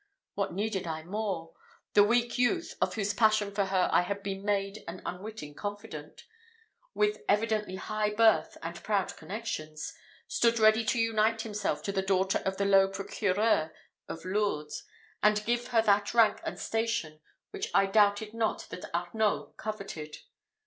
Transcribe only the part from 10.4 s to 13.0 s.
ready to unite himself to the daughter of the low